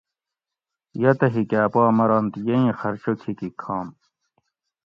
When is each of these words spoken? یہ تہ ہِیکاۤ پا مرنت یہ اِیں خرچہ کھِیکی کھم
یہ 1.01 1.11
تہ 1.19 1.25
ہِیکاۤ 1.33 1.67
پا 1.73 1.83
مرنت 1.97 2.33
یہ 2.45 2.55
اِیں 2.59 2.77
خرچہ 2.79 3.11
کھِیکی 3.19 3.49
کھم 3.61 3.87